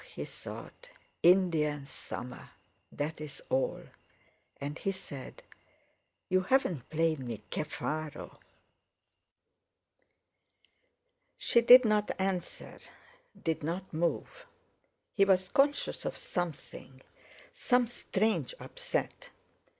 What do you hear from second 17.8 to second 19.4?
strange upset.